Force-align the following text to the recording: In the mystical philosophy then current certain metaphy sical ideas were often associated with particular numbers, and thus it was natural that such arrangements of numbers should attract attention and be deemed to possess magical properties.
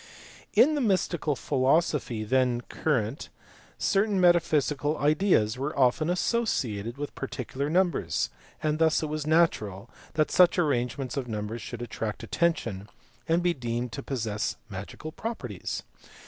In 0.55 0.73
the 0.73 0.81
mystical 0.81 1.35
philosophy 1.35 2.23
then 2.23 2.61
current 2.61 3.29
certain 3.77 4.19
metaphy 4.19 4.57
sical 4.57 4.99
ideas 4.99 5.59
were 5.59 5.77
often 5.77 6.09
associated 6.09 6.97
with 6.97 7.13
particular 7.13 7.69
numbers, 7.69 8.31
and 8.63 8.79
thus 8.79 9.03
it 9.03 9.09
was 9.09 9.27
natural 9.27 9.91
that 10.15 10.31
such 10.31 10.57
arrangements 10.57 11.17
of 11.17 11.27
numbers 11.27 11.61
should 11.61 11.83
attract 11.83 12.23
attention 12.23 12.89
and 13.29 13.43
be 13.43 13.53
deemed 13.53 13.91
to 13.91 14.01
possess 14.01 14.55
magical 14.71 15.11
properties. 15.11 15.83